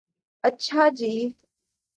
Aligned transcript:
اچھا 0.43 0.87
جی 0.89 1.13